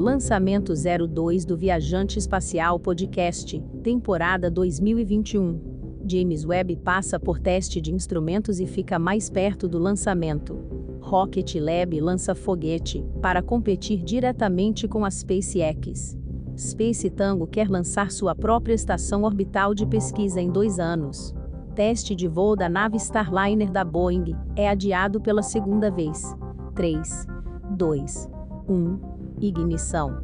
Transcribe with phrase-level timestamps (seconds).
[0.00, 6.00] Lançamento 02 do Viajante Espacial Podcast, temporada 2021.
[6.08, 10.58] James Webb passa por teste de instrumentos e fica mais perto do lançamento.
[11.02, 16.16] Rocket Lab lança foguete para competir diretamente com a SpaceX.
[16.56, 21.34] Space Tango quer lançar sua própria estação orbital de pesquisa em dois anos.
[21.74, 26.34] Teste de voo da nave Starliner da Boeing é adiado pela segunda vez.
[26.74, 27.26] 3,
[27.76, 28.30] 2,
[28.66, 29.09] 1.
[29.42, 30.22] Ignição.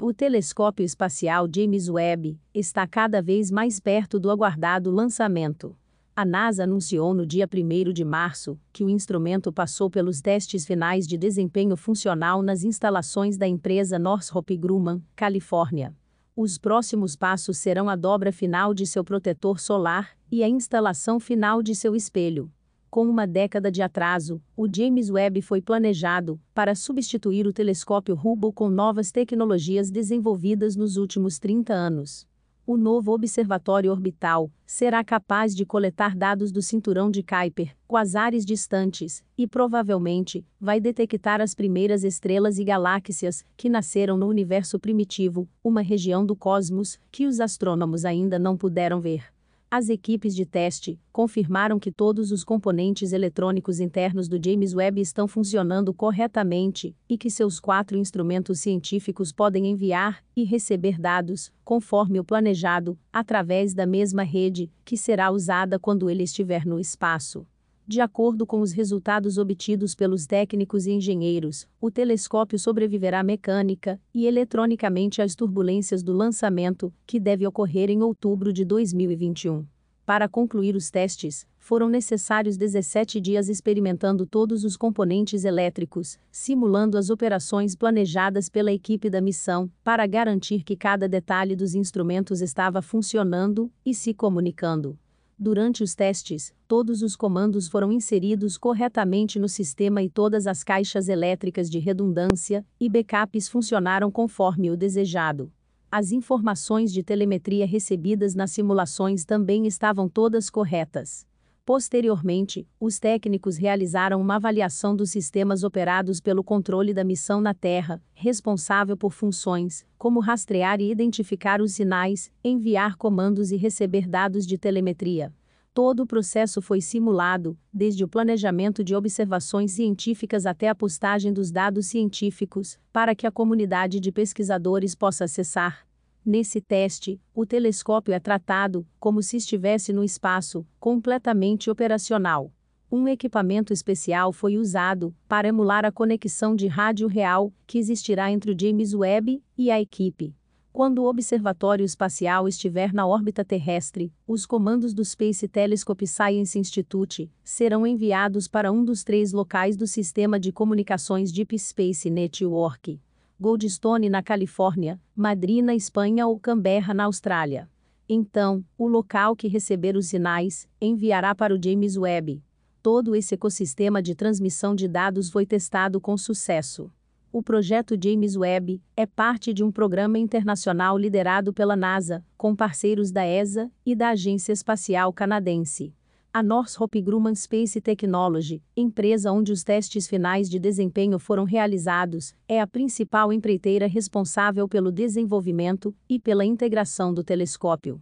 [0.00, 5.76] O telescópio espacial James Webb está cada vez mais perto do aguardado lançamento.
[6.16, 11.06] A NASA anunciou no dia 1 de março que o instrumento passou pelos testes finais
[11.06, 15.94] de desempenho funcional nas instalações da empresa Northrop Grumman, Califórnia.
[16.34, 21.62] Os próximos passos serão a dobra final de seu protetor solar e a instalação final
[21.62, 22.50] de seu espelho.
[22.90, 28.50] Com uma década de atraso, o James Webb foi planejado para substituir o telescópio Hubble
[28.50, 32.26] com novas tecnologias desenvolvidas nos últimos 30 anos.
[32.66, 39.22] O novo observatório orbital será capaz de coletar dados do cinturão de Kuiper, quasares distantes,
[39.36, 45.82] e provavelmente vai detectar as primeiras estrelas e galáxias que nasceram no universo primitivo, uma
[45.82, 49.24] região do cosmos que os astrônomos ainda não puderam ver.
[49.70, 55.28] As equipes de teste confirmaram que todos os componentes eletrônicos internos do James Webb estão
[55.28, 62.24] funcionando corretamente e que seus quatro instrumentos científicos podem enviar e receber dados, conforme o
[62.24, 67.46] planejado, através da mesma rede que será usada quando ele estiver no espaço.
[67.88, 74.26] De acordo com os resultados obtidos pelos técnicos e engenheiros, o telescópio sobreviverá mecânica e
[74.26, 79.64] eletronicamente às turbulências do lançamento, que deve ocorrer em outubro de 2021.
[80.04, 87.08] Para concluir os testes, foram necessários 17 dias experimentando todos os componentes elétricos, simulando as
[87.08, 93.72] operações planejadas pela equipe da missão, para garantir que cada detalhe dos instrumentos estava funcionando
[93.82, 94.98] e se comunicando.
[95.40, 101.08] Durante os testes, todos os comandos foram inseridos corretamente no sistema e todas as caixas
[101.08, 105.52] elétricas de redundância e backups funcionaram conforme o desejado.
[105.88, 111.27] As informações de telemetria recebidas nas simulações também estavam todas corretas.
[111.68, 118.02] Posteriormente, os técnicos realizaram uma avaliação dos sistemas operados pelo controle da missão na Terra,
[118.14, 124.56] responsável por funções como rastrear e identificar os sinais, enviar comandos e receber dados de
[124.56, 125.30] telemetria.
[125.74, 131.50] Todo o processo foi simulado, desde o planejamento de observações científicas até a postagem dos
[131.50, 135.86] dados científicos, para que a comunidade de pesquisadores possa acessar,
[136.30, 142.52] Nesse teste, o telescópio é tratado como se estivesse no espaço, completamente operacional.
[142.92, 148.52] Um equipamento especial foi usado para emular a conexão de rádio real que existirá entre
[148.52, 150.36] o James Webb e a equipe.
[150.70, 157.32] Quando o observatório espacial estiver na órbita terrestre, os comandos do Space Telescope Science Institute
[157.42, 163.00] serão enviados para um dos três locais do sistema de comunicações Deep Space Network.
[163.40, 167.70] Goldstone na Califórnia, Madrid na Espanha ou Canberra na Austrália.
[168.08, 172.42] Então, o local que receber os sinais enviará para o James Webb.
[172.82, 176.90] Todo esse ecossistema de transmissão de dados foi testado com sucesso.
[177.30, 183.12] O projeto James Webb é parte de um programa internacional liderado pela NASA, com parceiros
[183.12, 185.94] da ESA e da Agência Espacial Canadense.
[186.30, 192.60] A Northrop Grumman Space Technology, empresa onde os testes finais de desempenho foram realizados, é
[192.60, 198.00] a principal empreiteira responsável pelo desenvolvimento e pela integração do telescópio.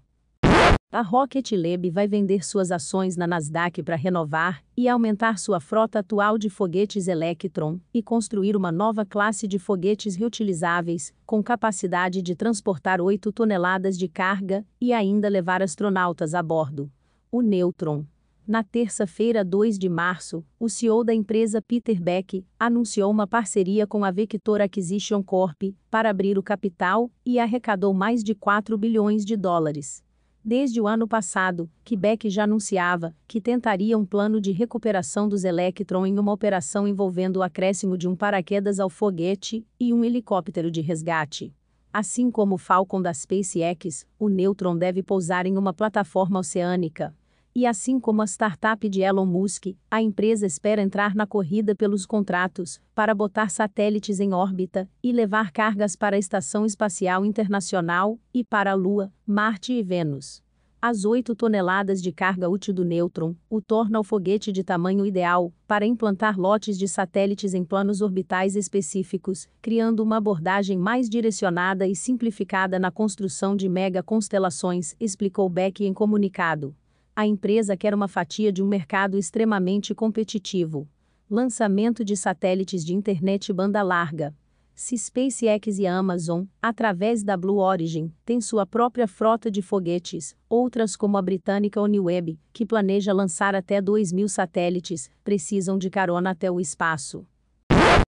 [0.90, 6.00] A Rocket Lab vai vender suas ações na Nasdaq para renovar e aumentar sua frota
[6.00, 12.34] atual de foguetes Electron e construir uma nova classe de foguetes reutilizáveis, com capacidade de
[12.34, 16.90] transportar 8 toneladas de carga e ainda levar astronautas a bordo.
[17.30, 18.04] O Neutron,
[18.46, 24.04] na terça-feira, 2 de março, o CEO da empresa Peter Beck anunciou uma parceria com
[24.04, 25.60] a Vector Acquisition Corp
[25.90, 30.00] para abrir o capital e arrecadou mais de 4 bilhões de dólares.
[30.44, 35.42] Desde o ano passado, que Beck já anunciava que tentaria um plano de recuperação dos
[35.42, 40.70] Electron em uma operação envolvendo o acréscimo de um paraquedas ao foguete e um helicóptero
[40.70, 41.52] de resgate.
[41.92, 47.12] Assim como o Falcon da SpaceX, o Neutron deve pousar em uma plataforma oceânica,
[47.56, 52.04] e assim como a startup de Elon Musk, a empresa espera entrar na corrida pelos
[52.04, 58.44] contratos para botar satélites em órbita e levar cargas para a Estação Espacial Internacional e
[58.44, 60.44] para a Lua, Marte e Vênus.
[60.82, 65.50] As 8 toneladas de carga útil do Neutron o torna o foguete de tamanho ideal
[65.66, 71.96] para implantar lotes de satélites em planos orbitais específicos, criando uma abordagem mais direcionada e
[71.96, 76.76] simplificada na construção de mega constelações, explicou Beck em comunicado.
[77.18, 80.86] A empresa quer uma fatia de um mercado extremamente competitivo.
[81.30, 84.36] Lançamento de satélites de internet banda larga.
[84.74, 90.94] Se SpaceX e Amazon, através da Blue Origin, têm sua própria frota de foguetes, outras
[90.94, 96.50] como a britânica OneWeb, que planeja lançar até 2 mil satélites, precisam de carona até
[96.50, 97.24] o espaço.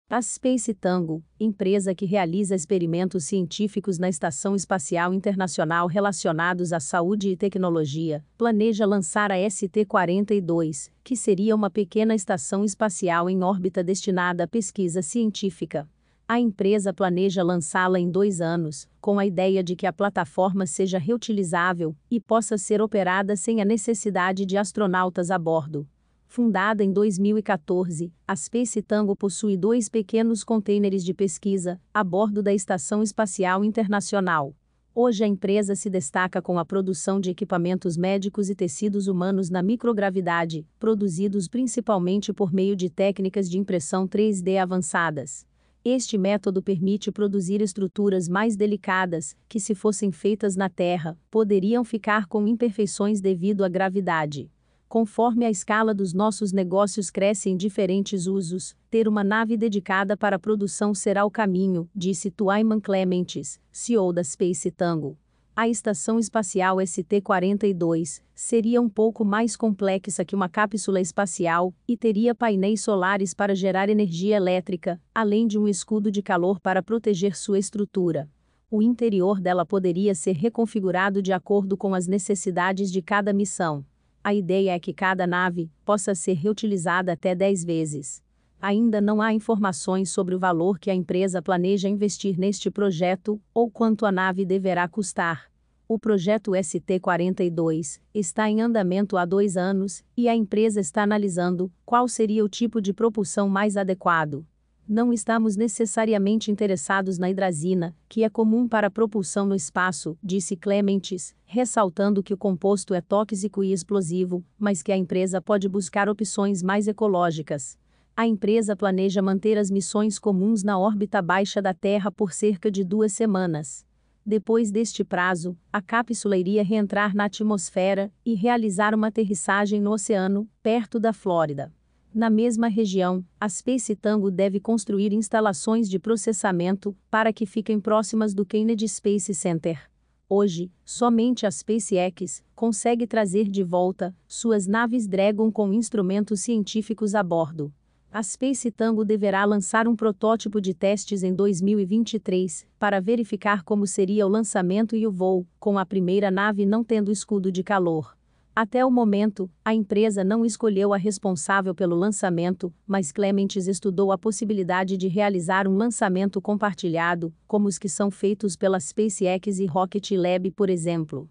[0.10, 7.28] A Space Tango, empresa que realiza experimentos científicos na Estação Espacial Internacional relacionados à saúde
[7.32, 14.46] e tecnologia, planeja lançar a ST-42, que seria uma pequena estação espacial em órbita destinada
[14.46, 15.86] à pesquisa científica.
[16.26, 20.98] A empresa planeja lançá-la em dois anos, com a ideia de que a plataforma seja
[20.98, 25.86] reutilizável e possa ser operada sem a necessidade de astronautas a bordo.
[26.28, 32.54] Fundada em 2014, a Space Tango possui dois pequenos contêineres de pesquisa a bordo da
[32.54, 34.54] Estação Espacial Internacional.
[34.94, 39.64] Hoje a empresa se destaca com a produção de equipamentos médicos e tecidos humanos na
[39.64, 45.46] microgravidade, produzidos principalmente por meio de técnicas de impressão 3D avançadas.
[45.84, 52.28] Este método permite produzir estruturas mais delicadas, que, se fossem feitas na Terra, poderiam ficar
[52.28, 54.52] com imperfeições devido à gravidade.
[54.88, 60.38] Conforme a escala dos nossos negócios cresce em diferentes usos, ter uma nave dedicada para
[60.38, 65.18] a produção será o caminho, disse Tuayman Clementes, CEO da Space Tango
[65.58, 72.36] a Estação Espacial ST-42 seria um pouco mais complexa que uma cápsula espacial e teria
[72.36, 77.58] painéis solares para gerar energia elétrica, além de um escudo de calor para proteger sua
[77.58, 78.30] estrutura.
[78.70, 83.84] O interior dela poderia ser reconfigurado de acordo com as necessidades de cada missão.
[84.28, 88.22] A ideia é que cada nave possa ser reutilizada até 10 vezes.
[88.62, 93.72] Ainda não há informações sobre o valor que a empresa planeja investir neste projeto ou
[93.72, 95.50] quanto a nave deverá custar.
[95.88, 102.06] O projeto ST-42 está em andamento há dois anos e a empresa está analisando qual
[102.10, 104.46] seria o tipo de propulsão mais adequado.
[104.88, 111.36] Não estamos necessariamente interessados na hidrazina, que é comum para propulsão no espaço, disse Clementes,
[111.46, 116.64] ressaltando que o composto é tóxico e explosivo, mas que a empresa pode buscar opções
[116.64, 117.78] mais ecológicas
[118.18, 122.84] a empresa planeja manter as missões comuns na órbita baixa da Terra por cerca de
[122.84, 123.86] duas semanas.
[124.26, 130.50] Depois deste prazo, a cápsula iria reentrar na atmosfera e realizar uma aterrissagem no oceano,
[130.64, 131.72] perto da Flórida.
[132.18, 138.34] Na mesma região, a Space Tango deve construir instalações de processamento para que fiquem próximas
[138.34, 139.80] do Kennedy Space Center.
[140.28, 147.22] Hoje, somente a SpaceX consegue trazer de volta suas naves Dragon com instrumentos científicos a
[147.22, 147.72] bordo.
[148.12, 154.26] A Space Tango deverá lançar um protótipo de testes em 2023, para verificar como seria
[154.26, 158.17] o lançamento e o voo, com a primeira nave não tendo escudo de calor.
[158.60, 164.18] Até o momento, a empresa não escolheu a responsável pelo lançamento, mas Clementes estudou a
[164.18, 170.10] possibilidade de realizar um lançamento compartilhado, como os que são feitos pela SpaceX e Rocket
[170.14, 171.30] Lab, por exemplo.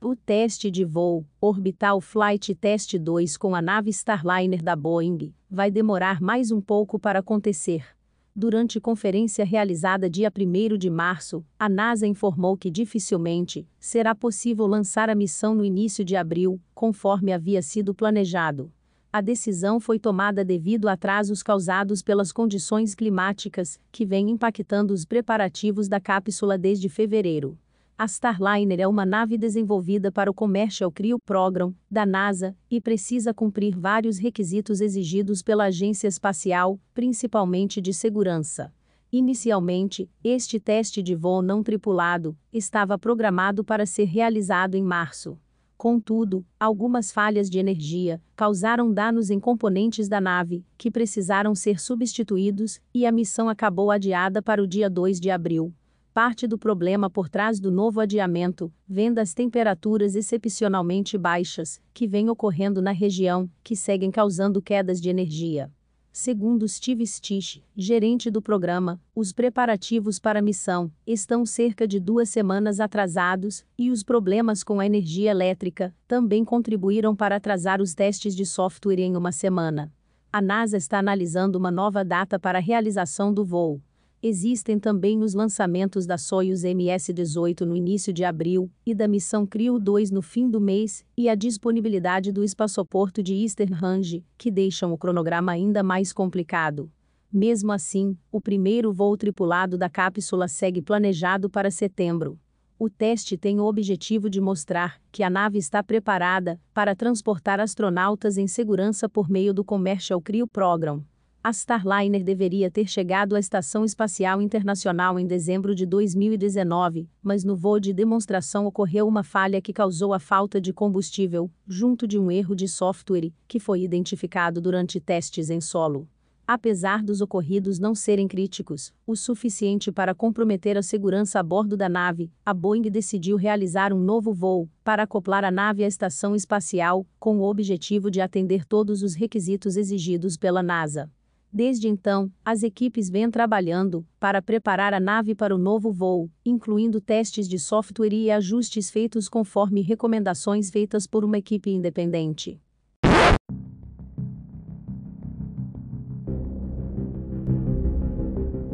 [0.00, 5.72] O teste de voo, Orbital Flight Test 2 com a nave Starliner da Boeing, vai
[5.72, 7.97] demorar mais um pouco para acontecer.
[8.40, 15.10] Durante conferência realizada dia 1 de março, a NASA informou que dificilmente será possível lançar
[15.10, 18.72] a missão no início de abril, conforme havia sido planejado.
[19.12, 25.04] A decisão foi tomada devido a atrasos causados pelas condições climáticas, que vêm impactando os
[25.04, 27.58] preparativos da cápsula desde fevereiro.
[28.00, 33.34] A Starliner é uma nave desenvolvida para o Commercial Crew Program, da NASA, e precisa
[33.34, 38.72] cumprir vários requisitos exigidos pela agência espacial, principalmente de segurança.
[39.10, 45.36] Inicialmente, este teste de voo não tripulado estava programado para ser realizado em março.
[45.76, 52.80] Contudo, algumas falhas de energia causaram danos em componentes da nave, que precisaram ser substituídos,
[52.94, 55.74] e a missão acabou adiada para o dia 2 de abril
[56.18, 62.28] parte do problema por trás do novo adiamento vem das temperaturas excepcionalmente baixas que vêm
[62.28, 65.70] ocorrendo na região, que seguem causando quedas de energia.
[66.10, 72.28] Segundo Steve Stich, gerente do programa, os preparativos para a missão estão cerca de duas
[72.28, 78.34] semanas atrasados e os problemas com a energia elétrica também contribuíram para atrasar os testes
[78.34, 79.92] de software em uma semana.
[80.32, 83.80] A NASA está analisando uma nova data para a realização do voo.
[84.20, 90.10] Existem também os lançamentos da Soyuz MS-18 no início de abril e da missão Cryo-2
[90.10, 94.98] no fim do mês, e a disponibilidade do espaçoporto de Eastern Range, que deixam o
[94.98, 96.90] cronograma ainda mais complicado.
[97.32, 102.40] Mesmo assim, o primeiro voo tripulado da cápsula segue planejado para setembro.
[102.76, 108.36] O teste tem o objetivo de mostrar que a nave está preparada para transportar astronautas
[108.36, 111.04] em segurança por meio do Commercial Crew Program.
[111.48, 117.56] A Starliner deveria ter chegado à Estação Espacial Internacional em dezembro de 2019, mas no
[117.56, 122.30] voo de demonstração ocorreu uma falha que causou a falta de combustível, junto de um
[122.30, 126.06] erro de software, que foi identificado durante testes em solo.
[126.46, 131.88] Apesar dos ocorridos não serem críticos, o suficiente para comprometer a segurança a bordo da
[131.88, 137.06] nave, a Boeing decidiu realizar um novo voo para acoplar a nave à estação espacial,
[137.18, 141.10] com o objetivo de atender todos os requisitos exigidos pela NASA.
[141.52, 147.00] Desde então, as equipes vêm trabalhando para preparar a nave para o novo voo, incluindo
[147.00, 152.60] testes de software e ajustes feitos conforme recomendações feitas por uma equipe independente.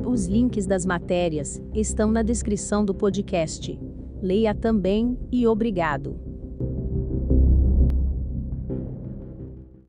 [0.05, 3.79] Os links das matérias estão na descrição do podcast.
[4.21, 6.34] Leia também e obrigado.